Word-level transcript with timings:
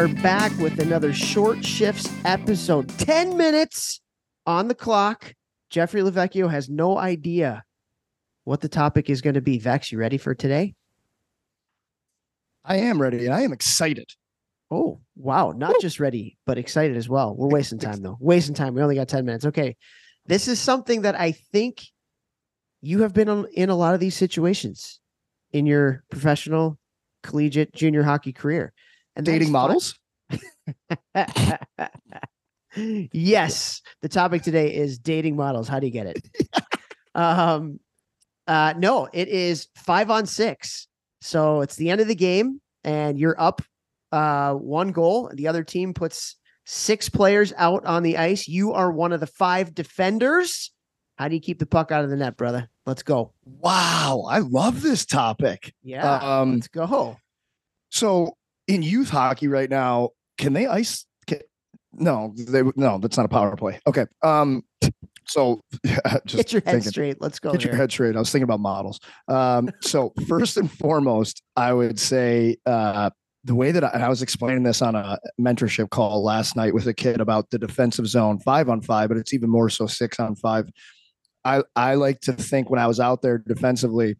are 0.00 0.08
back 0.22 0.50
with 0.56 0.78
another 0.78 1.12
short 1.12 1.62
shifts 1.62 2.10
episode. 2.24 2.88
10 2.88 3.36
minutes 3.36 4.00
on 4.46 4.66
the 4.66 4.74
clock. 4.74 5.34
Jeffrey 5.68 6.00
LoVecchio 6.00 6.50
has 6.50 6.70
no 6.70 6.96
idea 6.96 7.62
what 8.44 8.62
the 8.62 8.68
topic 8.68 9.10
is 9.10 9.20
going 9.20 9.34
to 9.34 9.42
be. 9.42 9.58
Vex, 9.58 9.92
you 9.92 9.98
ready 9.98 10.16
for 10.16 10.34
today? 10.34 10.74
I 12.64 12.76
am 12.76 12.98
ready 12.98 13.26
and 13.26 13.34
I 13.34 13.42
am 13.42 13.52
excited. 13.52 14.10
Oh, 14.70 15.00
wow. 15.16 15.52
Not 15.54 15.74
Woo. 15.74 15.80
just 15.82 16.00
ready, 16.00 16.38
but 16.46 16.56
excited 16.56 16.96
as 16.96 17.06
well. 17.06 17.36
We're 17.36 17.48
wasting 17.48 17.78
time 17.78 18.00
though. 18.00 18.16
Wasting 18.20 18.54
time. 18.54 18.72
We 18.72 18.80
only 18.80 18.94
got 18.94 19.08
10 19.08 19.26
minutes. 19.26 19.44
Okay. 19.44 19.76
This 20.24 20.48
is 20.48 20.58
something 20.58 21.02
that 21.02 21.20
I 21.20 21.32
think 21.32 21.84
you 22.80 23.02
have 23.02 23.12
been 23.12 23.46
in 23.52 23.68
a 23.68 23.76
lot 23.76 23.92
of 23.92 24.00
these 24.00 24.16
situations 24.16 24.98
in 25.52 25.66
your 25.66 26.04
professional, 26.10 26.78
collegiate, 27.22 27.74
junior 27.74 28.02
hockey 28.02 28.32
career. 28.32 28.72
And 29.16 29.26
Dating 29.26 29.52
models? 29.52 29.98
yes, 32.76 33.82
the 34.02 34.08
topic 34.08 34.42
today 34.42 34.74
is 34.74 34.98
dating 34.98 35.36
models. 35.36 35.68
How 35.68 35.80
do 35.80 35.86
you 35.86 35.92
get 35.92 36.06
it? 36.06 36.28
um, 37.14 37.80
uh, 38.46 38.74
no, 38.76 39.08
it 39.12 39.28
is 39.28 39.68
five 39.76 40.10
on 40.10 40.26
six. 40.26 40.88
So 41.20 41.60
it's 41.60 41.76
the 41.76 41.90
end 41.90 42.00
of 42.00 42.08
the 42.08 42.14
game, 42.14 42.60
and 42.84 43.18
you're 43.18 43.40
up 43.40 43.62
uh, 44.12 44.54
one 44.54 44.92
goal. 44.92 45.30
The 45.34 45.48
other 45.48 45.64
team 45.64 45.92
puts 45.92 46.36
six 46.64 47.08
players 47.08 47.52
out 47.56 47.84
on 47.84 48.02
the 48.02 48.16
ice. 48.16 48.48
You 48.48 48.72
are 48.72 48.90
one 48.90 49.12
of 49.12 49.20
the 49.20 49.26
five 49.26 49.74
defenders. 49.74 50.72
How 51.16 51.28
do 51.28 51.34
you 51.34 51.40
keep 51.40 51.58
the 51.58 51.66
puck 51.66 51.92
out 51.92 52.04
of 52.04 52.10
the 52.10 52.16
net, 52.16 52.36
brother? 52.36 52.70
Let's 52.86 53.02
go. 53.02 53.34
Wow, 53.44 54.24
I 54.28 54.38
love 54.38 54.80
this 54.80 55.04
topic. 55.04 55.74
Yeah, 55.82 56.16
Um, 56.16 56.54
let's 56.54 56.68
go. 56.68 57.18
So 57.90 58.36
in 58.66 58.82
youth 58.82 59.10
hockey 59.10 59.48
right 59.48 59.70
now, 59.70 60.10
can 60.38 60.52
they 60.52 60.66
ice? 60.66 61.06
Can, 61.26 61.40
no, 61.92 62.34
they 62.36 62.62
no, 62.76 62.98
that's 62.98 63.16
not 63.16 63.26
a 63.26 63.28
power 63.28 63.56
play. 63.56 63.80
Okay. 63.86 64.06
Um, 64.22 64.62
so 65.26 65.60
just 66.26 66.36
Get 66.36 66.52
your 66.52 66.62
head 66.64 66.72
thinking, 66.72 66.90
straight. 66.90 67.20
Let's 67.20 67.38
go. 67.38 67.52
Get 67.52 67.62
your 67.62 67.72
here. 67.72 67.80
head 67.80 67.92
straight. 67.92 68.16
I 68.16 68.18
was 68.18 68.30
thinking 68.30 68.44
about 68.44 68.60
models. 68.60 69.00
Um, 69.28 69.70
so 69.80 70.12
first 70.28 70.56
and 70.56 70.70
foremost, 70.70 71.42
I 71.56 71.72
would 71.72 71.98
say 71.98 72.56
uh, 72.66 73.10
the 73.44 73.54
way 73.54 73.70
that 73.70 73.84
I, 73.84 73.88
and 73.88 74.02
I 74.02 74.08
was 74.08 74.22
explaining 74.22 74.64
this 74.64 74.82
on 74.82 74.94
a 74.94 75.18
mentorship 75.40 75.90
call 75.90 76.22
last 76.24 76.56
night 76.56 76.74
with 76.74 76.86
a 76.86 76.94
kid 76.94 77.20
about 77.20 77.50
the 77.50 77.58
defensive 77.58 78.06
zone 78.06 78.40
five 78.40 78.68
on 78.68 78.82
five, 78.82 79.08
but 79.08 79.18
it's 79.18 79.32
even 79.32 79.50
more 79.50 79.70
so 79.70 79.86
six 79.86 80.18
on 80.18 80.34
five. 80.36 80.68
I 81.44 81.62
I 81.74 81.94
like 81.94 82.20
to 82.22 82.32
think 82.32 82.68
when 82.68 82.80
I 82.80 82.86
was 82.86 83.00
out 83.00 83.22
there 83.22 83.38
defensively, 83.38 84.16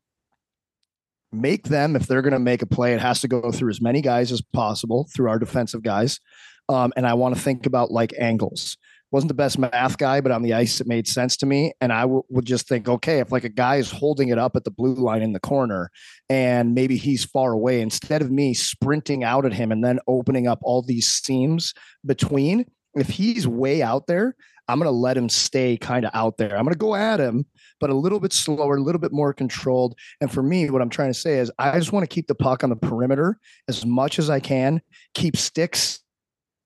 make 1.32 1.68
them 1.68 1.96
if 1.96 2.06
they're 2.06 2.22
going 2.22 2.32
to 2.32 2.38
make 2.38 2.62
a 2.62 2.66
play, 2.66 2.94
it 2.94 3.00
has 3.00 3.20
to 3.20 3.28
go 3.28 3.50
through 3.50 3.70
as 3.70 3.80
many 3.80 4.00
guys 4.00 4.32
as 4.32 4.40
possible 4.40 5.08
through 5.14 5.28
our 5.28 5.38
defensive 5.38 5.82
guys, 5.82 6.20
um, 6.68 6.92
and 6.96 7.06
I 7.06 7.14
want 7.14 7.34
to 7.34 7.40
think 7.40 7.66
about 7.66 7.90
like 7.90 8.12
angles 8.18 8.76
wasn't 9.10 9.28
the 9.28 9.34
best 9.34 9.58
math 9.58 9.98
guy, 9.98 10.20
but 10.20 10.32
on 10.32 10.42
the 10.42 10.54
ice, 10.54 10.80
it 10.80 10.86
made 10.86 11.08
sense 11.08 11.36
to 11.38 11.46
me. 11.46 11.72
And 11.80 11.92
I 11.92 12.02
w- 12.02 12.22
would 12.28 12.44
just 12.44 12.68
think, 12.68 12.88
okay, 12.88 13.18
if 13.18 13.32
like 13.32 13.44
a 13.44 13.48
guy 13.48 13.76
is 13.76 13.90
holding 13.90 14.28
it 14.28 14.38
up 14.38 14.54
at 14.54 14.64
the 14.64 14.70
blue 14.70 14.94
line 14.94 15.22
in 15.22 15.32
the 15.32 15.40
corner 15.40 15.90
and 16.28 16.74
maybe 16.74 16.96
he's 16.96 17.24
far 17.24 17.52
away, 17.52 17.80
instead 17.80 18.22
of 18.22 18.30
me 18.30 18.54
sprinting 18.54 19.24
out 19.24 19.44
at 19.44 19.52
him 19.52 19.72
and 19.72 19.84
then 19.84 19.98
opening 20.06 20.46
up 20.46 20.60
all 20.62 20.82
these 20.82 21.08
seams 21.08 21.74
between, 22.06 22.66
if 22.94 23.08
he's 23.08 23.46
way 23.48 23.82
out 23.82 24.06
there, 24.06 24.36
I'm 24.70 24.78
going 24.78 24.86
to 24.86 24.90
let 24.90 25.16
him 25.16 25.28
stay 25.28 25.76
kind 25.76 26.04
of 26.04 26.12
out 26.14 26.36
there. 26.36 26.56
I'm 26.56 26.64
going 26.64 26.74
to 26.74 26.78
go 26.78 26.94
at 26.94 27.18
him, 27.18 27.44
but 27.80 27.90
a 27.90 27.94
little 27.94 28.20
bit 28.20 28.32
slower, 28.32 28.76
a 28.76 28.82
little 28.82 29.00
bit 29.00 29.12
more 29.12 29.32
controlled. 29.32 29.97
And 30.20 30.31
for 30.31 30.42
me, 30.42 30.70
what 30.70 30.81
I'm 30.81 30.91
trying 30.91 31.10
to 31.10 31.19
say 31.19 31.38
is 31.38 31.50
I 31.58 31.78
just 31.78 31.92
want 31.92 32.08
to 32.08 32.14
keep 32.14 32.28
the 32.28 32.34
puck 32.34 32.62
on 32.62 32.70
the 32.70 32.76
perimeter 32.76 33.38
as 33.69 33.84
much 33.84 34.19
as 34.19 34.31
I 34.31 34.38
can, 34.38 34.81
keep 35.14 35.36
sticks 35.36 36.00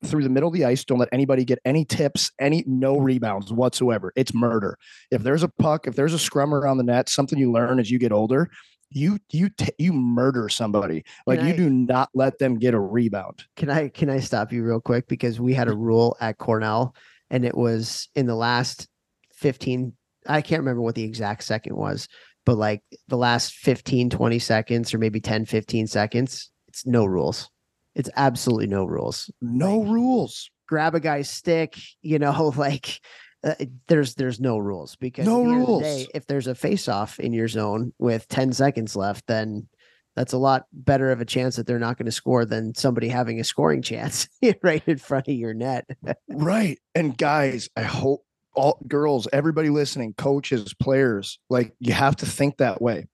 through 0.03 0.21
the 0.21 0.29
middle 0.29 0.49
of 0.49 0.53
the 0.53 0.65
ice. 0.65 0.85
Don't 0.85 0.99
let 0.99 1.09
anybody 1.11 1.43
get 1.45 1.59
any 1.65 1.83
tips, 1.83 2.31
any 2.39 2.63
no 2.67 2.97
rebounds 2.97 3.51
whatsoever. 3.51 4.13
It's 4.15 4.33
murder. 4.33 4.77
If 5.09 5.23
there's 5.23 5.43
a 5.43 5.47
puck, 5.47 5.87
if 5.87 5.95
there's 5.95 6.13
a 6.13 6.19
scrum 6.19 6.53
around 6.53 6.77
the 6.77 6.83
net, 6.83 7.09
something 7.09 7.39
you 7.39 7.51
learn 7.51 7.79
as 7.79 7.89
you 7.89 7.97
get 7.97 8.11
older, 8.11 8.51
you 8.91 9.17
you 9.31 9.49
t- 9.49 9.73
you 9.79 9.93
murder 9.93 10.47
somebody. 10.47 11.03
Like 11.25 11.41
you 11.41 11.53
do 11.53 11.69
not 11.71 12.09
let 12.13 12.37
them 12.37 12.59
get 12.59 12.75
a 12.75 12.79
rebound. 12.79 13.43
Can 13.55 13.69
I 13.69 13.89
can 13.89 14.09
I 14.09 14.19
stop 14.19 14.53
you 14.53 14.63
real 14.63 14.79
quick 14.79 15.07
because 15.07 15.39
we 15.39 15.53
had 15.53 15.67
a 15.67 15.75
rule 15.75 16.15
at 16.21 16.37
Cornell 16.37 16.93
and 17.29 17.45
it 17.45 17.55
was 17.57 18.09
in 18.15 18.25
the 18.27 18.35
last 18.35 18.87
15 19.35 19.93
I 20.27 20.41
can't 20.41 20.61
remember 20.61 20.81
what 20.81 20.95
the 20.95 21.03
exact 21.03 21.43
second 21.43 21.75
was, 21.75 22.07
but 22.45 22.57
like 22.57 22.81
the 23.07 23.17
last 23.17 23.53
15 23.53 24.09
20 24.09 24.39
seconds 24.39 24.93
or 24.93 24.97
maybe 24.97 25.19
10 25.19 25.45
15 25.45 25.85
seconds, 25.87 26.49
it's 26.67 26.85
no 26.85 27.05
rules. 27.05 27.49
It's 27.93 28.09
absolutely 28.15 28.67
no 28.67 28.85
rules. 28.85 29.29
No 29.41 29.77
Like- 29.79 29.91
rules. 29.91 30.49
Grab 30.67 30.95
a 30.95 30.99
guy's 30.99 31.29
stick, 31.29 31.77
you 32.01 32.17
know, 32.17 32.51
like 32.57 32.99
uh, 33.43 33.53
there's 33.87 34.15
there's 34.15 34.39
no 34.39 34.57
rules 34.57 34.95
because 34.95 35.27
No 35.27 35.41
at 35.41 35.45
the 35.45 35.51
end 35.51 35.61
the 35.61 35.65
rules. 35.67 35.83
day, 35.83 36.07
if 36.15 36.25
there's 36.25 36.47
a 36.47 36.55
face 36.55 36.87
off 36.89 37.19
in 37.19 37.31
your 37.31 37.47
zone 37.47 37.93
with 37.99 38.27
10 38.27 38.51
seconds 38.53 38.95
left, 38.95 39.27
then 39.27 39.67
that's 40.15 40.33
a 40.33 40.37
lot 40.37 40.65
better 40.71 41.11
of 41.11 41.21
a 41.21 41.25
chance 41.25 41.55
that 41.55 41.67
they're 41.67 41.79
not 41.79 41.97
going 41.97 42.05
to 42.05 42.11
score 42.11 42.45
than 42.45 42.73
somebody 42.73 43.09
having 43.09 43.39
a 43.39 43.43
scoring 43.43 43.81
chance 43.81 44.29
right 44.63 44.83
in 44.87 44.97
front 44.97 45.27
of 45.27 45.33
your 45.33 45.53
net. 45.53 45.85
Right. 46.29 46.79
And 46.93 47.17
guys, 47.17 47.69
I 47.75 47.83
hope 47.83 48.23
all 48.55 48.79
girls, 48.87 49.27
everybody 49.33 49.69
listening, 49.69 50.13
coaches, 50.13 50.73
players, 50.73 51.39
like 51.49 51.73
you 51.79 51.93
have 51.93 52.15
to 52.17 52.25
think 52.25 52.57
that 52.57 52.81
way. 52.81 53.07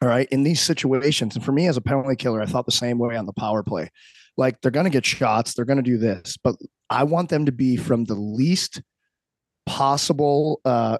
All 0.00 0.08
right. 0.08 0.28
In 0.30 0.44
these 0.44 0.60
situations, 0.60 1.34
and 1.34 1.44
for 1.44 1.52
me 1.52 1.66
as 1.66 1.76
a 1.76 1.82
penalty 1.82 2.16
killer, 2.16 2.40
I 2.40 2.46
thought 2.46 2.64
the 2.64 2.72
same 2.72 2.98
way 2.98 3.16
on 3.16 3.26
the 3.26 3.32
power 3.32 3.62
play. 3.62 3.90
Like 4.36 4.60
they're 4.60 4.70
going 4.70 4.84
to 4.84 4.90
get 4.90 5.04
shots, 5.04 5.54
they're 5.54 5.64
going 5.64 5.76
to 5.76 5.82
do 5.82 5.98
this, 5.98 6.38
but 6.42 6.54
I 6.88 7.04
want 7.04 7.28
them 7.28 7.46
to 7.46 7.52
be 7.52 7.76
from 7.76 8.04
the 8.04 8.14
least 8.14 8.80
possible, 9.66 10.60
uh, 10.64 10.98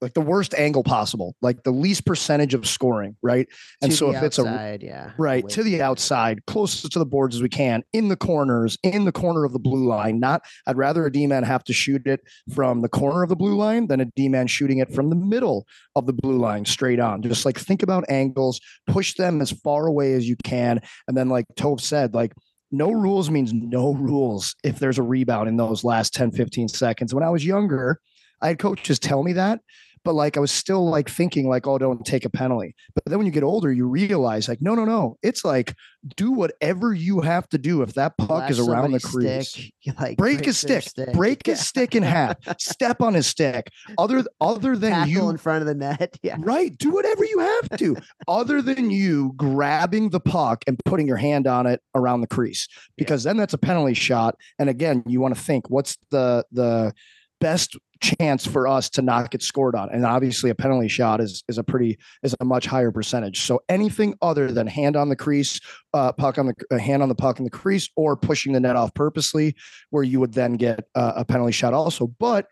like 0.00 0.14
the 0.14 0.20
worst 0.20 0.54
angle 0.54 0.82
possible, 0.82 1.36
like 1.42 1.62
the 1.62 1.70
least 1.70 2.06
percentage 2.06 2.54
of 2.54 2.66
scoring. 2.66 3.16
Right. 3.22 3.48
And 3.82 3.92
so 3.92 4.10
if 4.14 4.22
it's 4.22 4.38
a 4.38 4.42
outside, 4.42 4.82
yeah, 4.82 5.12
right 5.18 5.48
to 5.48 5.62
the 5.62 5.82
outside 5.82 6.44
closest 6.46 6.92
to 6.92 6.98
the 6.98 7.06
boards 7.06 7.36
as 7.36 7.42
we 7.42 7.48
can 7.48 7.82
in 7.92 8.08
the 8.08 8.16
corners 8.16 8.78
in 8.82 9.04
the 9.04 9.12
corner 9.12 9.44
of 9.44 9.52
the 9.52 9.58
blue 9.58 9.86
line 9.86 10.20
not 10.20 10.42
i'd 10.66 10.76
rather 10.76 11.06
a 11.06 11.12
d-man 11.12 11.42
have 11.42 11.64
to 11.64 11.72
shoot 11.72 12.06
it 12.06 12.20
from 12.54 12.80
the 12.80 12.88
corner 12.88 13.22
of 13.22 13.28
the 13.28 13.36
blue 13.36 13.56
line 13.56 13.86
than 13.86 14.00
a 14.00 14.04
d-man 14.16 14.46
shooting 14.46 14.78
it 14.78 14.92
from 14.92 15.10
the 15.10 15.16
middle 15.16 15.66
of 15.96 16.06
the 16.06 16.12
blue 16.12 16.38
line 16.38 16.64
straight 16.64 17.00
on 17.00 17.22
just 17.22 17.44
like 17.44 17.58
think 17.58 17.82
about 17.82 18.04
angles 18.08 18.60
push 18.86 19.14
them 19.14 19.40
as 19.40 19.50
far 19.50 19.86
away 19.86 20.14
as 20.14 20.28
you 20.28 20.36
can 20.42 20.80
and 21.08 21.16
then 21.16 21.28
like 21.28 21.46
Toph 21.56 21.80
said 21.80 22.14
like 22.14 22.32
no 22.70 22.90
rules 22.90 23.30
means 23.30 23.52
no 23.52 23.94
rules 23.94 24.54
if 24.62 24.78
there's 24.78 24.98
a 24.98 25.02
rebound 25.02 25.48
in 25.48 25.56
those 25.56 25.84
last 25.84 26.14
10 26.14 26.32
15 26.32 26.68
seconds 26.68 27.14
when 27.14 27.24
i 27.24 27.30
was 27.30 27.44
younger 27.44 28.00
i 28.40 28.48
had 28.48 28.58
coaches 28.58 28.98
tell 28.98 29.22
me 29.22 29.32
that 29.32 29.60
but 30.04 30.14
like 30.14 30.36
I 30.36 30.40
was 30.40 30.50
still 30.50 30.88
like 30.88 31.08
thinking 31.10 31.48
like, 31.48 31.66
oh, 31.66 31.78
don't 31.78 32.04
take 32.04 32.24
a 32.24 32.30
penalty. 32.30 32.74
But 32.94 33.04
then 33.06 33.18
when 33.18 33.26
you 33.26 33.32
get 33.32 33.42
older, 33.42 33.72
you 33.72 33.86
realize 33.86 34.48
like, 34.48 34.62
no, 34.62 34.74
no, 34.74 34.84
no. 34.84 35.18
It's 35.22 35.44
like 35.44 35.74
do 36.16 36.30
whatever 36.30 36.94
you 36.94 37.20
have 37.20 37.48
to 37.50 37.58
do 37.58 37.82
if 37.82 37.92
that 37.94 38.16
puck 38.16 38.50
is 38.50 38.58
around 38.58 38.92
the 38.92 39.00
crease. 39.00 39.50
stick, 39.50 39.72
like 40.00 40.16
Break 40.16 40.44
his 40.44 40.60
their 40.62 40.80
stick, 40.80 41.12
break 41.12 41.44
his 41.44 41.60
stick 41.60 41.94
in 41.94 42.02
half, 42.02 42.36
step 42.58 43.02
on 43.02 43.14
his 43.14 43.26
stick. 43.26 43.70
Other 43.98 44.24
other 44.40 44.76
than 44.76 44.92
tackle 44.92 45.10
you 45.10 45.28
in 45.28 45.36
front 45.36 45.60
of 45.60 45.66
the 45.66 45.74
net. 45.74 46.16
Yeah, 46.22 46.36
Right. 46.38 46.76
Do 46.76 46.90
whatever 46.90 47.24
you 47.24 47.38
have 47.38 47.78
to, 47.78 47.96
other 48.28 48.60
than 48.60 48.90
you 48.90 49.32
grabbing 49.36 50.10
the 50.10 50.20
puck 50.20 50.64
and 50.66 50.78
putting 50.84 51.06
your 51.06 51.16
hand 51.16 51.46
on 51.46 51.66
it 51.66 51.80
around 51.94 52.20
the 52.20 52.26
crease, 52.26 52.68
because 52.96 53.24
then 53.24 53.36
that's 53.36 53.54
a 53.54 53.58
penalty 53.58 53.94
shot. 53.94 54.36
And 54.58 54.68
again, 54.68 55.02
you 55.06 55.20
want 55.20 55.34
to 55.34 55.40
think 55.40 55.70
what's 55.70 55.96
the 56.10 56.44
the 56.52 56.92
best 57.40 57.76
chance 58.00 58.46
for 58.46 58.66
us 58.66 58.88
to 58.90 59.02
not 59.02 59.30
get 59.30 59.42
scored 59.42 59.74
on. 59.74 59.90
And 59.90 60.04
obviously 60.04 60.50
a 60.50 60.54
penalty 60.54 60.88
shot 60.88 61.20
is 61.20 61.44
is 61.48 61.58
a 61.58 61.64
pretty 61.64 61.98
is 62.22 62.34
a 62.40 62.44
much 62.44 62.66
higher 62.66 62.90
percentage. 62.90 63.42
So 63.42 63.60
anything 63.68 64.14
other 64.22 64.50
than 64.50 64.66
hand 64.66 64.96
on 64.96 65.08
the 65.08 65.16
crease, 65.16 65.60
uh, 65.94 66.12
puck 66.12 66.38
on 66.38 66.46
the 66.46 66.54
uh, 66.70 66.78
hand 66.78 67.02
on 67.02 67.08
the 67.08 67.14
puck 67.14 67.38
in 67.38 67.44
the 67.44 67.50
crease, 67.50 67.88
or 67.96 68.16
pushing 68.16 68.52
the 68.52 68.60
net 68.60 68.76
off 68.76 68.94
purposely, 68.94 69.54
where 69.90 70.02
you 70.02 70.20
would 70.20 70.32
then 70.32 70.54
get 70.54 70.84
uh, 70.94 71.12
a 71.16 71.24
penalty 71.24 71.52
shot 71.52 71.74
also. 71.74 72.06
But 72.06 72.46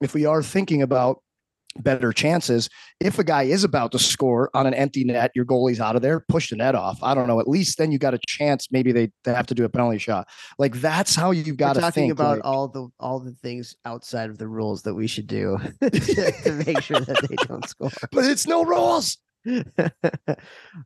if 0.00 0.14
we 0.14 0.24
are 0.26 0.42
thinking 0.42 0.82
about 0.82 1.20
better 1.80 2.12
chances. 2.12 2.68
If 3.00 3.18
a 3.18 3.24
guy 3.24 3.44
is 3.44 3.64
about 3.64 3.92
to 3.92 3.98
score 3.98 4.50
on 4.54 4.66
an 4.66 4.74
empty 4.74 5.04
net, 5.04 5.30
your 5.34 5.44
goalie's 5.44 5.80
out 5.80 5.96
of 5.96 6.02
there, 6.02 6.20
push 6.28 6.50
the 6.50 6.56
net 6.56 6.74
off. 6.74 6.98
I 7.02 7.14
don't 7.14 7.26
know. 7.26 7.40
At 7.40 7.48
least 7.48 7.78
then 7.78 7.92
you 7.92 7.98
got 7.98 8.14
a 8.14 8.20
chance. 8.28 8.68
Maybe 8.70 8.92
they, 8.92 9.10
they 9.24 9.34
have 9.34 9.46
to 9.46 9.54
do 9.54 9.64
a 9.64 9.68
penalty 9.68 9.98
shot. 9.98 10.28
Like 10.58 10.74
that's 10.76 11.14
how 11.14 11.30
you've 11.30 11.56
got 11.56 11.70
We're 11.70 11.74
to 11.74 11.80
talking 11.80 12.02
think. 12.04 12.12
about 12.12 12.36
like- 12.38 12.44
all 12.44 12.68
the 12.68 12.88
all 13.00 13.20
the 13.20 13.32
things 13.42 13.74
outside 13.84 14.30
of 14.30 14.38
the 14.38 14.48
rules 14.48 14.82
that 14.82 14.94
we 14.94 15.06
should 15.06 15.26
do 15.26 15.58
to, 15.80 15.90
to 15.90 16.52
make 16.66 16.80
sure 16.82 17.00
that 17.00 17.26
they 17.28 17.36
don't 17.46 17.68
score. 17.68 17.90
but 18.10 18.24
it's 18.24 18.46
no 18.46 18.64
rules. 18.64 19.18
All 19.48 20.34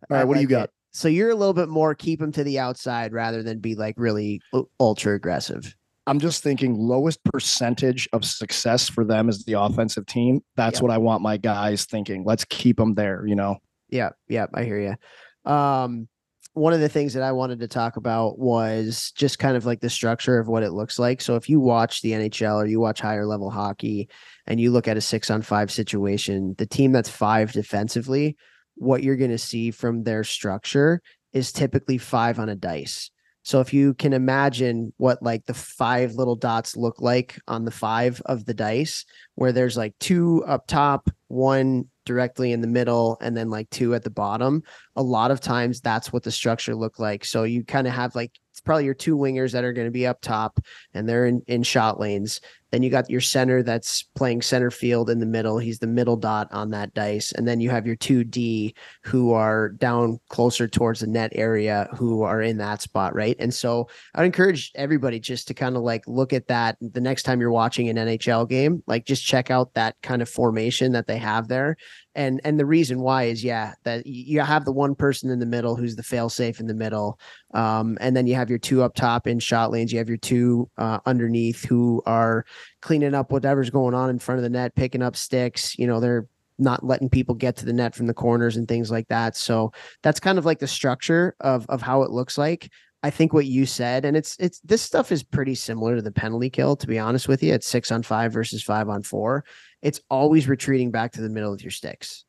right, 0.09 0.25
what 0.25 0.35
do 0.35 0.41
you 0.41 0.47
got? 0.47 0.71
So 0.93 1.09
you're 1.09 1.31
a 1.31 1.35
little 1.35 1.53
bit 1.53 1.69
more 1.69 1.95
keep 1.95 2.21
them 2.21 2.33
to 2.33 2.43
the 2.45 2.59
outside 2.59 3.13
rather 3.13 3.43
than 3.43 3.59
be 3.59 3.75
like 3.75 3.95
really 3.99 4.41
ultra 4.81 5.15
aggressive. 5.15 5.75
I'm 6.07 6.21
just 6.21 6.43
thinking 6.43 6.75
lowest 6.79 7.23
percentage 7.25 8.09
of 8.13 8.25
success 8.25 8.89
for 8.89 9.05
them 9.05 9.29
is 9.29 9.45
the 9.45 9.55
offensive 9.55 10.07
team. 10.07 10.41
That's 10.55 10.81
what 10.81 10.93
I 10.93 10.99
want 10.99 11.23
my 11.23 11.37
guys 11.37 11.85
thinking. 11.85 12.25
Let's 12.25 12.45
keep 12.45 12.77
them 12.77 12.95
there, 12.95 13.27
you 13.27 13.35
know. 13.35 13.57
Yeah, 13.89 14.11
yeah, 14.29 14.47
I 14.55 14.65
hear 14.65 14.79
you. 14.81 15.51
Um, 15.51 16.09
one 16.57 16.73
of 16.73 16.81
the 16.81 16.89
things 16.89 17.13
that 17.13 17.23
I 17.23 17.33
wanted 17.33 17.61
to 17.61 17.69
talk 17.69 17.97
about 17.97 18.39
was 18.39 19.13
just 19.15 19.39
kind 19.39 19.57
of 19.57 19.67
like 19.67 19.81
the 19.81 19.91
structure 19.91 20.39
of 20.39 20.49
what 20.49 20.63
it 20.63 20.73
looks 20.73 20.99
like. 20.99 21.21
So 21.21 21.35
if 21.37 21.51
you 21.51 21.61
watch 21.61 22.01
the 22.01 22.13
NHL 22.13 22.63
or 22.63 22.67
you 22.67 22.81
watch 22.81 23.01
higher 23.01 23.27
level 23.27 23.51
hockey 23.51 24.09
and 24.47 24.59
you 24.59 24.71
look 24.71 24.89
at 24.89 24.97
a 24.97 25.03
six 25.03 25.29
on 25.29 25.43
five 25.43 25.71
situation, 25.71 26.55
the 26.57 26.65
team 26.65 26.93
that's 26.93 27.11
five 27.11 27.53
defensively, 27.53 28.37
what 28.77 29.03
you're 29.03 29.17
going 29.17 29.33
to 29.33 29.39
see 29.39 29.71
from 29.71 30.05
their 30.05 30.25
structure 30.25 31.03
is 31.33 31.53
typically 31.53 31.99
five 31.99 32.39
on 32.39 32.49
a 32.49 32.55
dice. 32.55 33.11
So 33.47 33.61
if 33.61 33.73
you 33.73 33.95
can 33.95 34.13
imagine 34.13 34.93
what 34.97 35.23
like 35.23 35.47
the 35.47 35.55
five 35.55 36.15
little 36.15 36.35
dots 36.35 36.77
look 36.77 37.01
like 37.01 37.39
on 37.47 37.65
the 37.65 37.71
five 37.71 38.21
of 38.27 38.45
the 38.45 38.55
dice, 38.55 39.05
where 39.37 39.53
there's 39.53 39.77
like 39.77 39.95
two 40.01 40.45
up 40.49 40.67
top, 40.67 41.09
one 41.29 41.85
directly 42.05 42.51
in 42.51 42.61
the 42.61 42.67
middle, 42.67 43.19
and 43.21 43.37
then 43.37 43.49
like 43.49 43.71
two 43.71 43.95
at 43.95 44.03
the 44.03 44.11
bottom, 44.11 44.65
a 44.97 45.03
lot 45.03 45.31
of 45.31 45.41
times 45.41 45.81
that's 45.81 46.13
what 46.13 46.25
the 46.25 46.33
structure 46.33 46.75
look 46.75 46.99
like. 46.99 47.25
So 47.25 47.45
you 47.45 47.63
kind 47.63 47.87
of 47.87 47.93
have 47.93 48.17
like 48.17 48.33
it's 48.51 48.61
probably 48.61 48.85
your 48.85 48.95
two 48.95 49.17
wingers 49.17 49.53
that 49.53 49.63
are 49.63 49.73
going 49.73 49.87
to 49.87 49.93
be 49.93 50.09
up 50.09 50.21
top 50.21 50.59
and 50.93 51.09
they're 51.09 51.27
in, 51.27 51.41
in 51.47 51.63
shot 51.63 52.01
lanes. 52.01 52.41
Then 52.73 52.83
you 52.83 52.91
got 52.91 53.09
your 53.09 53.21
center 53.21 53.63
that's 53.63 54.03
playing 54.15 54.43
center 54.43 54.71
field 54.71 55.09
in 55.09 55.21
the 55.21 55.27
middle. 55.27 55.59
He's 55.59 55.79
the 55.79 55.87
middle 55.87 56.17
dot 56.17 56.49
on 56.51 56.71
that 56.71 56.95
dice. 56.95 57.33
And 57.33 57.47
then 57.47 57.61
you 57.61 57.71
have 57.71 57.87
your 57.87 57.97
2D 57.97 58.75
who 59.05 59.33
are 59.33 59.71
down 59.71 60.19
closer 60.29 60.67
towards 60.67 61.01
the 61.01 61.07
net 61.07 61.33
area 61.35 61.89
who 61.97 62.23
are 62.23 62.43
in 62.43 62.59
that 62.59 62.83
spot. 62.83 63.15
Right. 63.15 63.37
And 63.39 63.55
so 63.55 63.89
I'd 64.15 64.25
encourage 64.25 64.73
everybody 64.75 65.21
just 65.21 65.49
to 65.49 65.55
kind 65.55 65.77
of 65.77 65.83
like 65.83 66.07
look 66.07 66.33
at 66.33 66.49
that 66.49 66.77
the 66.81 67.01
next 67.01 67.23
time 67.23 67.41
you're 67.41 67.51
watching 67.51 67.89
an 67.89 67.97
NHL 67.97 68.49
game, 68.49 68.83
like 68.87 69.07
just 69.07 69.25
check 69.25 69.51
out 69.51 69.75
that 69.75 69.97
kind 70.03 70.21
of 70.21 70.29
formation 70.29 70.93
that 70.93 71.07
they 71.07 71.19
have 71.19 71.49
there. 71.49 71.77
And 72.17 72.41
and 72.45 72.59
the 72.59 72.65
reason 72.65 73.01
why 73.01 73.25
is 73.25 73.45
yeah, 73.45 73.75
that 73.85 74.07
you 74.07 74.41
have 74.41 74.65
the 74.65 74.73
one 74.73 74.95
person 74.95 75.31
in 75.31 75.39
the 75.39 75.47
middle 75.47 75.77
who's 75.77 75.97
the 75.97 76.03
fail 76.03 76.31
safe 76.31 76.61
in 76.61 76.67
the 76.67 76.75
middle. 76.75 77.21
Um, 77.53 77.99
and 78.01 78.17
then 78.17 78.27
you 78.27 78.35
have 78.35 78.49
your 78.49 78.59
two 78.59 78.83
up 78.83 78.95
top 78.95 79.27
in 79.27 79.39
shot 79.39 79.71
lanes. 79.71 79.93
You 79.93 79.99
have 79.99 80.09
your 80.09 80.17
two 80.17 80.71
uh, 80.79 80.99
underneath 81.05 81.65
who 81.65 82.03
are 82.07 82.47
cleaning 82.83 83.15
up 83.15 83.33
whatever's 83.33 83.71
going 83.71 83.95
on 83.95 84.11
in 84.11 84.19
front 84.19 84.39
of 84.39 84.43
the 84.43 84.51
net, 84.51 84.75
picking 84.75 85.03
up 85.03 85.17
sticks. 85.17 85.79
You 85.79 85.87
know, 85.87 86.01
they're 86.01 86.27
not 86.59 86.85
letting 86.85 87.11
people 87.11 87.35
get 87.35 87.57
to 87.57 87.67
the 87.67 87.73
net 87.73 87.95
from 87.95 88.07
the 88.07 88.15
corners 88.15 88.57
and 88.57 88.67
things 88.67 88.91
like 88.91 89.09
that. 89.09 89.37
So 89.37 89.73
that's 90.03 90.21
kind 90.21 90.39
of 90.39 90.45
like 90.45 90.59
the 90.59 90.67
structure 90.67 91.37
of 91.41 91.67
of 91.69 91.83
how 91.83 92.03
it 92.03 92.11
looks 92.11 92.39
like. 92.39 92.71
I 93.03 93.11
think 93.11 93.33
what 93.33 93.47
you 93.47 93.67
said, 93.67 94.05
and 94.05 94.17
it's 94.17 94.37
it's 94.39 94.61
this 94.61 94.83
stuff 94.83 95.13
is 95.13 95.23
pretty 95.23 95.55
similar 95.55 95.97
to 95.97 96.03
the 96.03 96.11
penalty 96.11 96.51
kill, 96.51 96.77
to 96.77 96.87
be 96.87 96.99
honest 96.99 97.29
with 97.29 97.43
you. 97.43 97.53
It's 97.53 97.69
six 97.69 97.93
on 97.93 98.03
five 98.03 98.33
versus 98.33 98.63
five 98.63 98.89
on 98.89 99.03
four. 99.03 99.45
It's 99.83 100.01
always 100.11 100.49
retreating 100.49 100.91
back 100.91 101.13
to 101.13 101.21
the 101.21 101.29
middle 101.29 101.51
with 101.51 101.63
your 101.63 101.71
sticks 101.71 102.25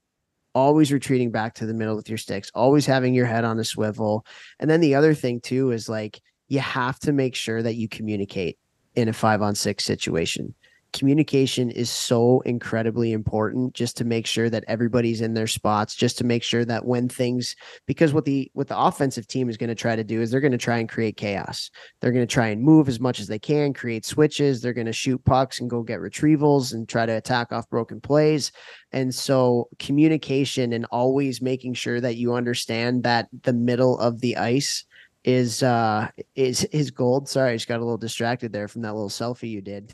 always 0.58 0.92
retreating 0.92 1.30
back 1.30 1.54
to 1.54 1.68
the 1.68 1.74
middle 1.74 1.96
with 1.96 2.10
your 2.10 2.18
sticks, 2.18 2.50
always 2.56 2.84
having 2.84 3.14
your 3.14 3.28
head 3.28 3.46
on 3.46 3.60
a 3.60 3.64
swivel. 3.64 4.26
And 4.60 4.68
then 4.68 4.82
the 4.82 4.96
other 4.96 5.14
thing 5.14 5.40
too 5.40 5.70
is 5.70 5.88
like 5.88 6.20
you 6.48 6.60
have 6.60 6.98
to 7.02 7.14
make 7.14 7.36
sure 7.36 7.62
that 7.62 7.76
you 7.76 7.88
communicate 7.88 8.58
in 8.98 9.08
a 9.08 9.14
five 9.14 9.42
on 9.42 9.56
six 9.56 9.86
situation. 9.86 10.54
Communication 10.94 11.70
is 11.70 11.90
so 11.92 12.40
incredibly 12.46 13.12
important 13.12 13.74
just 13.74 13.96
to 13.98 14.06
make 14.06 14.26
sure 14.26 14.50
that 14.50 14.64
everybody's 14.68 15.22
in 15.22 15.34
their 15.34 15.46
spots 15.46 15.94
just 15.94 16.18
to 16.18 16.24
make 16.24 16.42
sure 16.42 16.66
that 16.66 16.86
when 16.86 17.08
things 17.08 17.56
because 17.86 18.14
what 18.14 18.26
the 18.26 18.50
what 18.54 18.68
the 18.68 18.80
offensive 18.80 19.28
team 19.28 19.50
is 19.50 19.58
going 19.58 19.68
to 19.68 19.76
try 19.76 19.96
to 19.96 20.04
do 20.04 20.22
is 20.22 20.32
they're 20.32 20.40
going 20.40 20.52
to 20.54 20.58
try 20.58 20.78
and 20.78 20.90
create 20.90 21.16
chaos. 21.18 21.70
They're 22.00 22.14
going 22.14 22.26
to 22.26 22.34
try 22.34 22.48
and 22.48 22.64
move 22.64 22.88
as 22.88 23.00
much 23.00 23.20
as 23.20 23.28
they 23.28 23.38
can 23.38 23.74
create 23.74 24.06
switches. 24.06 24.62
They're 24.62 24.74
going 24.74 24.88
to 24.88 24.94
shoot 24.94 25.24
pucks 25.26 25.60
and 25.60 25.70
go 25.70 25.84
get 25.84 26.00
retrievals 26.00 26.74
and 26.74 26.90
try 26.90 27.06
to 27.06 27.18
attack 27.18 27.52
off 27.52 27.70
broken 27.70 28.02
plays. 28.02 28.52
And 28.92 29.14
so 29.14 29.68
communication 29.78 30.74
and 30.74 30.86
always 30.86 31.42
making 31.42 31.76
sure 31.76 32.02
that 32.02 32.16
you 32.16 32.34
understand 32.34 33.04
that 33.04 33.28
the 33.44 33.54
middle 33.54 34.00
of 34.00 34.22
the 34.22 34.38
ice 34.38 34.86
is 35.28 35.62
uh 35.62 36.08
is 36.36 36.66
his 36.72 36.90
gold. 36.90 37.28
Sorry, 37.28 37.52
I 37.52 37.56
just 37.56 37.68
got 37.68 37.78
a 37.78 37.84
little 37.84 37.98
distracted 37.98 38.54
there 38.54 38.68
from 38.70 38.82
that 38.84 38.94
little 38.94 39.10
selfie 39.10 39.50
you 39.52 39.62
did. 39.62 39.94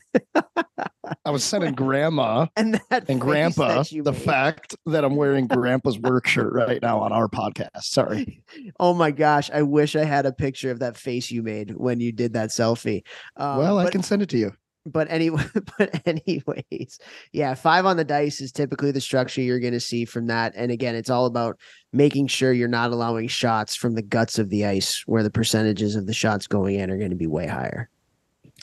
I 1.26 1.32
was 1.32 1.44
sending 1.44 1.74
grandma 1.76 2.46
and 2.56 2.80
that 2.90 3.10
and 3.10 3.20
grandpa 3.20 3.84
the 3.84 4.04
made. 4.12 4.16
fact 4.16 4.76
that 4.86 5.04
I'm 5.04 5.16
wearing 5.16 5.48
grandpa's 5.48 5.98
work 6.00 6.28
shirt 6.28 6.54
right 6.54 6.82
now 6.82 7.00
on 7.00 7.12
our 7.12 7.28
podcast. 7.28 7.82
Sorry. 7.84 8.44
Oh 8.80 8.94
my 8.94 9.10
gosh, 9.12 9.50
I 9.52 9.64
wish 9.64 9.96
I 9.96 10.04
had 10.06 10.26
a 10.28 10.32
picture 10.32 10.70
of 10.70 10.80
that 10.80 10.98
face 10.98 11.32
you 11.32 11.42
made 11.42 11.72
when 11.76 12.00
you 12.00 12.12
did 12.12 12.34
that 12.34 12.50
selfie. 12.50 13.04
Um, 13.36 13.58
well, 13.58 13.80
I 13.80 13.86
but- 13.86 13.92
can 13.92 14.04
send 14.04 14.22
it 14.22 14.30
to 14.30 14.38
you. 14.38 14.54
But 14.86 15.10
anyway, 15.10 15.44
but 15.78 16.02
anyways, 16.06 17.00
yeah, 17.32 17.54
five 17.54 17.86
on 17.86 17.98
the 17.98 18.04
dice 18.04 18.42
is 18.42 18.52
typically 18.52 18.92
the 18.92 19.02
structure 19.02 19.42
you're 19.42 19.60
going 19.60 19.74
to 19.74 19.80
see 19.80 20.06
from 20.06 20.28
that. 20.28 20.54
And 20.56 20.72
again, 20.72 20.96
it's 20.96 21.10
all 21.10 21.26
about 21.26 21.60
making 21.92 22.28
sure 22.28 22.54
you're 22.54 22.68
not 22.68 22.92
allowing 22.92 23.28
shots 23.28 23.76
from 23.76 23.96
the 23.96 24.02
guts 24.02 24.40
of 24.40 24.50
the 24.50 24.66
ice 24.66 25.04
where 25.06 25.24
the 25.24 25.32
percentages 25.32 25.96
of 25.96 26.06
the 26.06 26.14
shots 26.14 26.48
going 26.48 26.76
in 26.76 26.90
are 26.90 26.98
going 26.98 27.12
to 27.12 27.16
be 27.16 27.28
way 27.28 27.48
higher. 27.48 27.90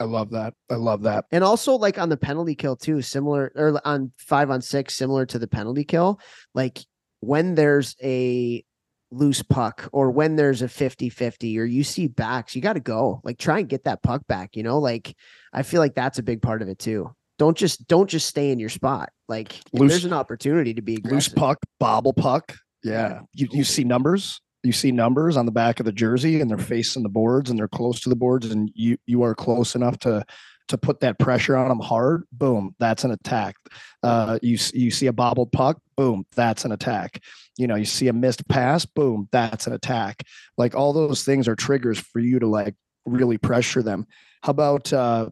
I 0.01 0.05
love 0.05 0.31
that. 0.31 0.55
I 0.71 0.77
love 0.77 1.03
that. 1.03 1.27
And 1.31 1.45
also 1.45 1.75
like 1.75 1.99
on 1.99 2.09
the 2.09 2.17
penalty 2.17 2.55
kill 2.55 2.77
too, 2.77 3.03
similar 3.03 3.53
or 3.55 3.81
on 3.85 4.13
five 4.17 4.51
on 4.51 4.63
six, 4.63 4.95
similar 4.95 5.27
to 5.27 5.39
the 5.39 5.49
penalty 5.49 5.85
kill, 5.85 6.21
like 6.55 6.81
when 7.21 7.55
there's 7.55 7.97
a 8.03 8.65
loose 9.11 9.43
puck 9.43 9.89
or 9.93 10.11
when 10.11 10.37
there's 10.37 10.63
a 10.63 10.67
50-50 10.67 11.59
or 11.59 11.65
you 11.65 11.85
see 11.85 12.07
backs, 12.07 12.55
you 12.55 12.63
got 12.63 12.75
to 12.75 12.81
go. 12.81 13.21
Like 13.25 13.39
try 13.39 13.59
and 13.59 13.69
get 13.69 13.85
that 13.85 14.03
puck 14.03 14.27
back, 14.27 14.57
you 14.57 14.63
know? 14.63 14.79
Like 14.79 15.15
I 15.53 15.63
feel 15.63 15.81
like 15.81 15.95
that's 15.95 16.19
a 16.19 16.23
big 16.23 16.43
part 16.43 16.63
of 16.63 16.69
it 16.69 16.79
too. 16.79 17.15
Don't 17.39 17.57
just 17.57 17.87
don't 17.89 18.09
just 18.09 18.27
stay 18.27 18.51
in 18.51 18.59
your 18.59 18.69
spot. 18.69 19.11
Like 19.29 19.61
Loose- 19.73 19.93
there's 19.93 20.05
an 20.05 20.13
opportunity 20.13 20.75
to 20.75 20.83
be 20.83 20.99
Loose 21.05 21.29
puck, 21.29 21.59
bobble 21.79 22.13
puck. 22.13 22.55
Yeah. 22.83 23.21
You 23.35 23.49
you 23.51 23.65
see 23.65 23.85
numbers. 23.85 24.41
You 24.63 24.73
see 24.73 24.93
numbers 24.93 25.39
on 25.39 25.47
the 25.47 25.53
back 25.53 25.81
of 25.81 25.87
the 25.87 25.93
jersey 25.93 26.41
and 26.41 26.51
they're 26.51 26.59
facing 26.59 27.03
the 27.03 27.09
boards 27.09 27.49
and 27.49 27.59
they're 27.59 27.69
close 27.69 28.01
to 28.01 28.11
the 28.11 28.17
boards 28.17 28.51
and 28.51 28.71
you 28.75 28.99
you 29.07 29.23
are 29.23 29.35
close 29.35 29.75
enough 29.75 29.99
to 30.01 30.25
to 30.71 30.79
put 30.79 31.01
that 31.01 31.19
pressure 31.19 31.57
on 31.57 31.69
them 31.69 31.81
hard, 31.81 32.25
boom, 32.33 32.75
that's 32.79 33.05
an 33.05 33.11
attack. 33.11 33.57
Uh, 34.03 34.39
you 34.43 34.59
you 34.73 34.91
see 34.91 35.07
a 35.07 35.13
bobbled 35.13 35.53
puck, 35.53 35.81
boom, 35.97 36.25
that's 36.35 36.65
an 36.65 36.73
attack. 36.73 37.23
You 37.59 37.67
know, 37.67 37.77
you 37.77 37.85
see 37.85 38.09
a 38.09 38.13
missed 38.13 38.49
pass, 38.49 38.85
boom, 38.87 39.29
that's 39.33 39.67
an 39.67 39.73
attack. 39.73 40.23
Like 40.57 40.75
all 40.75 40.93
those 40.93 41.25
things 41.25 41.47
are 41.49 41.57
triggers 41.57 41.99
for 41.99 42.21
you 42.21 42.39
to 42.39 42.47
like 42.47 42.75
really 43.05 43.39
pressure 43.39 43.83
them. 43.83 44.07
How 44.43 44.51
about 44.51 44.93
uh, 44.93 45.31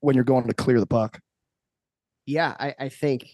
when 0.00 0.14
you're 0.14 0.24
going 0.24 0.46
to 0.46 0.54
clear 0.54 0.78
the 0.78 0.86
puck? 0.86 1.20
Yeah, 2.26 2.54
I, 2.58 2.74
I 2.78 2.88
think 2.90 3.26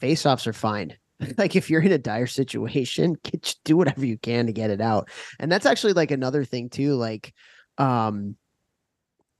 face-offs 0.00 0.46
are 0.46 0.52
fine. 0.52 0.96
like 1.38 1.54
if 1.54 1.70
you're 1.70 1.82
in 1.82 1.92
a 1.92 1.98
dire 1.98 2.26
situation, 2.26 3.16
get, 3.24 3.54
do 3.64 3.76
whatever 3.76 4.04
you 4.04 4.18
can 4.18 4.46
to 4.46 4.52
get 4.52 4.70
it 4.70 4.80
out. 4.80 5.10
And 5.38 5.50
that's 5.50 5.66
actually 5.66 5.92
like 5.92 6.10
another 6.10 6.44
thing 6.44 6.68
too. 6.68 6.94
Like 6.94 7.32
um 7.78 8.36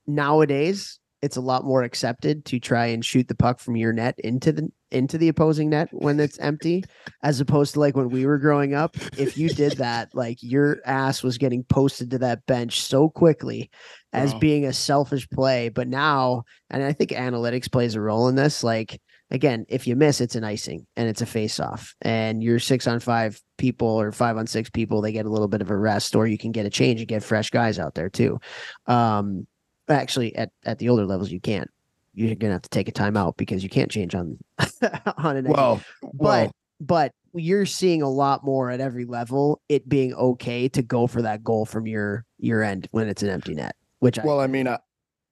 nowadays 0.06 0.98
it's 1.22 1.36
a 1.36 1.40
lot 1.40 1.64
more 1.64 1.82
accepted 1.82 2.46
to 2.46 2.58
try 2.58 2.86
and 2.86 3.04
shoot 3.04 3.28
the 3.28 3.34
puck 3.34 3.60
from 3.60 3.76
your 3.76 3.92
net 3.92 4.18
into 4.20 4.52
the 4.52 4.68
into 4.90 5.18
the 5.18 5.28
opposing 5.28 5.68
net 5.70 5.88
when 5.92 6.18
it's 6.18 6.38
empty 6.38 6.82
as 7.22 7.40
opposed 7.40 7.74
to 7.74 7.80
like 7.80 7.94
when 7.94 8.08
we 8.08 8.24
were 8.26 8.38
growing 8.38 8.74
up 8.74 8.96
if 9.18 9.36
you 9.36 9.48
did 9.50 9.72
that 9.72 10.08
like 10.14 10.38
your 10.42 10.78
ass 10.86 11.22
was 11.22 11.36
getting 11.38 11.62
posted 11.64 12.10
to 12.10 12.18
that 12.18 12.44
bench 12.46 12.80
so 12.80 13.08
quickly 13.08 13.70
as 14.12 14.32
Wow. 14.32 14.38
being 14.40 14.64
a 14.64 14.72
selfish 14.72 15.28
play. 15.28 15.68
But 15.68 15.86
now 15.88 16.42
and 16.70 16.82
i 16.82 16.92
think 16.92 17.10
analytics 17.10 17.70
plays 17.70 17.94
a 17.94 18.00
role 18.00 18.26
in 18.28 18.34
this 18.34 18.64
like 18.64 19.00
again 19.30 19.64
if 19.68 19.86
you 19.86 19.94
miss 19.94 20.20
it's 20.20 20.34
an 20.34 20.42
icing 20.42 20.86
and 20.96 21.08
it's 21.08 21.20
a 21.20 21.26
face 21.26 21.60
off 21.60 21.94
and 22.02 22.42
you're 22.42 22.58
six 22.58 22.86
on 22.88 22.98
five 22.98 23.40
people 23.58 23.86
or 23.86 24.10
five 24.10 24.36
on 24.36 24.46
six 24.48 24.70
people 24.70 25.00
they 25.02 25.12
get 25.12 25.26
a 25.26 25.30
little 25.30 25.46
bit 25.48 25.60
of 25.60 25.70
a 25.70 25.76
rest 25.76 26.16
or 26.16 26.26
you 26.26 26.38
can 26.38 26.50
get 26.50 26.66
a 26.66 26.70
change 26.70 27.00
and 27.00 27.08
get 27.08 27.22
fresh 27.22 27.50
guys 27.50 27.78
out 27.78 27.94
there 27.94 28.08
too. 28.08 28.40
Um 28.86 29.46
actually 29.90 30.34
at 30.36 30.50
at 30.64 30.78
the 30.78 30.88
older 30.88 31.04
levels 31.04 31.30
you 31.30 31.40
can't 31.40 31.70
you're 32.14 32.34
gonna 32.34 32.52
have 32.52 32.62
to 32.62 32.68
take 32.70 32.88
a 32.88 32.92
timeout 32.92 33.36
because 33.36 33.62
you 33.62 33.68
can't 33.68 33.90
change 33.90 34.14
on 34.14 34.38
on 35.18 35.36
an 35.36 35.44
Well, 35.44 35.80
but 36.02 36.12
well, 36.12 36.52
but 36.80 37.12
you're 37.34 37.66
seeing 37.66 38.02
a 38.02 38.08
lot 38.08 38.44
more 38.44 38.70
at 38.70 38.80
every 38.80 39.04
level 39.04 39.60
it 39.68 39.88
being 39.88 40.14
okay 40.14 40.68
to 40.68 40.82
go 40.82 41.06
for 41.06 41.22
that 41.22 41.44
goal 41.44 41.64
from 41.64 41.86
your 41.86 42.24
your 42.38 42.62
end 42.62 42.88
when 42.90 43.08
it's 43.08 43.22
an 43.22 43.28
empty 43.28 43.54
net 43.54 43.76
which 44.00 44.18
I, 44.18 44.24
Well, 44.24 44.40
I 44.40 44.46
mean, 44.48 44.66
I, 44.66 44.78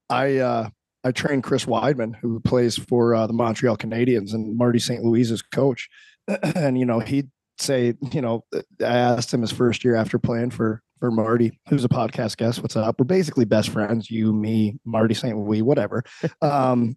I, 0.08 0.36
uh, 0.36 0.68
I 1.02 1.12
trained 1.12 1.42
Chris 1.42 1.64
Wideman, 1.64 2.14
who 2.16 2.38
plays 2.40 2.76
for 2.76 3.14
uh, 3.14 3.26
the 3.26 3.32
Montreal 3.32 3.76
Canadiens, 3.76 4.32
and 4.32 4.56
Marty 4.56 4.78
St. 4.78 5.02
Louis's 5.02 5.42
coach. 5.42 5.88
and 6.54 6.78
you 6.78 6.84
know, 6.84 7.00
he'd 7.00 7.30
say, 7.58 7.94
you 8.12 8.20
know, 8.20 8.44
I 8.54 8.62
asked 8.80 9.34
him 9.34 9.40
his 9.40 9.52
first 9.52 9.84
year 9.84 9.96
after 9.96 10.18
playing 10.18 10.50
for 10.50 10.82
for 10.98 11.10
Marty, 11.10 11.58
who's 11.68 11.84
a 11.84 11.88
podcast 11.88 12.36
guest. 12.36 12.60
What's 12.62 12.76
up? 12.76 12.98
We're 12.98 13.04
basically 13.04 13.44
best 13.44 13.68
friends. 13.70 14.10
You, 14.10 14.32
me, 14.32 14.78
Marty 14.84 15.14
St. 15.14 15.36
Louis, 15.36 15.62
whatever. 15.62 16.02
Um, 16.42 16.96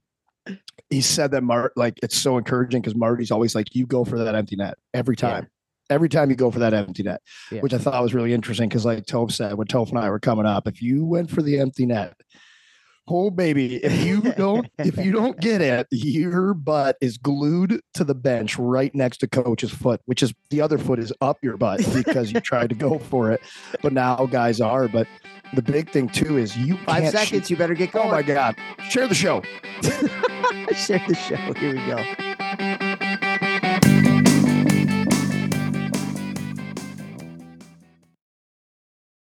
he 0.90 1.02
said 1.02 1.32
that 1.32 1.44
Mart 1.44 1.72
like 1.76 2.00
it's 2.02 2.18
so 2.18 2.38
encouraging 2.38 2.82
because 2.82 2.96
Marty's 2.96 3.30
always 3.32 3.54
like, 3.54 3.76
you 3.76 3.86
go 3.86 4.04
for 4.04 4.18
that 4.24 4.34
empty 4.34 4.56
net 4.56 4.76
every 4.94 5.16
Yeah. 5.20 5.30
time. 5.30 5.48
Every 5.90 6.10
time 6.10 6.30
you 6.32 6.36
go 6.36 6.50
for 6.50 6.60
that 6.60 6.74
empty 6.74 7.04
net, 7.04 7.22
Yeah. 7.52 7.60
which 7.62 7.74
I 7.74 7.78
thought 7.78 8.02
was 8.02 8.14
really 8.14 8.34
interesting 8.34 8.68
because, 8.68 8.84
like 8.86 9.06
Toph 9.06 9.32
said, 9.32 9.54
when 9.54 9.68
Toph 9.68 9.90
and 9.90 10.00
I 10.00 10.10
were 10.10 10.20
coming 10.20 10.46
up, 10.48 10.68
if 10.68 10.82
you 10.82 11.06
went 11.06 11.30
for 11.30 11.42
the 11.44 11.60
empty 11.60 11.86
net, 11.86 12.16
Oh 13.08 13.30
baby, 13.32 13.78
if 13.84 14.06
you 14.06 14.22
don't 14.22 14.68
if 14.78 14.98
you 14.98 15.12
don't 15.12 15.38
get 15.42 15.62
it, 15.62 15.88
your 15.92 16.54
butt 16.54 16.98
is 17.02 17.18
glued 17.18 17.82
to 17.96 18.04
the 18.04 18.16
bench 18.16 18.58
right 18.58 18.94
next 18.96 19.18
to 19.18 19.28
coach's 19.28 19.72
foot, 19.72 20.00
which 20.06 20.22
is 20.24 20.34
the 20.50 20.62
other 20.62 20.78
foot 20.78 21.00
is 21.00 21.12
up 21.20 21.38
your 21.42 21.58
butt 21.58 21.82
because 21.94 22.32
you 22.32 22.40
tried 22.40 22.70
to 22.70 22.76
go 22.76 23.00
for 23.10 23.32
it. 23.32 23.42
But 23.82 23.92
now 23.94 24.26
guys 24.28 24.62
are. 24.62 24.88
But 24.88 25.08
the 25.54 25.62
big 25.62 25.90
thing 25.90 26.08
too 26.10 26.38
is 26.38 26.56
you 26.56 26.78
Five 26.86 27.10
seconds. 27.10 27.28
shoot- 27.48 27.50
You 27.50 27.58
better 27.58 27.74
get 27.74 27.92
going. 27.92 28.08
Oh 28.08 28.12
my 28.12 28.22
god. 28.22 28.56
Share 28.90 29.08
the 29.08 29.16
show. 29.16 29.42
Share 29.82 31.02
the 31.08 31.16
show. 31.16 31.54
Here 31.54 31.76
we 31.76 31.86
go. 31.88 32.96